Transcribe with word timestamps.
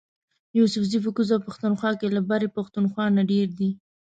یوسفزي 0.57 0.97
په 1.05 1.09
کوزه 1.15 1.35
پښتونخوا 1.47 1.91
کی 1.99 2.07
له 2.15 2.21
برۍ 2.29 2.49
پښتونخوا 2.57 3.05
نه 3.17 3.23
ډیر 3.31 3.47
دي 3.59 3.69